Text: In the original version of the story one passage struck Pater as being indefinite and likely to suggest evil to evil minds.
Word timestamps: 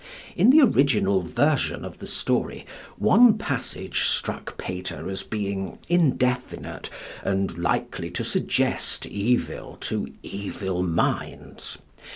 In 0.35 0.49
the 0.49 0.61
original 0.61 1.21
version 1.21 1.85
of 1.85 1.99
the 1.99 2.07
story 2.07 2.65
one 2.97 3.37
passage 3.37 4.05
struck 4.05 4.57
Pater 4.57 5.07
as 5.11 5.21
being 5.21 5.77
indefinite 5.89 6.89
and 7.23 7.55
likely 7.59 8.09
to 8.09 8.23
suggest 8.23 9.05
evil 9.05 9.77
to 9.81 10.11
evil 10.23 10.81
minds. 10.81 11.77